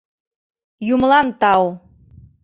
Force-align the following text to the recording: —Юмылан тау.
—Юмылан 0.93 1.27
тау. 1.39 1.63